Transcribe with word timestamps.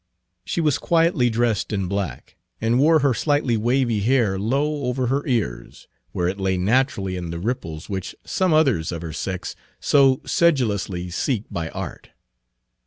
She 0.43 0.61
was 0.61 0.79
quietly 0.79 1.29
dressed 1.29 1.71
in 1.71 1.87
black, 1.87 2.35
and 2.59 2.79
wore 2.79 3.01
her 3.01 3.13
slightly 3.13 3.55
wavy 3.55 3.99
hair 3.99 4.39
low 4.39 4.85
over 4.85 5.05
her 5.05 5.23
ears, 5.27 5.87
where 6.11 6.27
it 6.27 6.39
lay 6.39 6.57
naturally 6.57 7.15
in 7.15 7.29
the 7.29 7.37
ripples 7.37 7.87
which 7.87 8.15
some 8.25 8.51
others 8.51 8.91
of 8.91 9.03
her 9.03 9.13
sex 9.13 9.55
so 9.79 10.19
sedulously 10.25 11.11
seek 11.11 11.43
by 11.51 11.69
art. 11.69 12.09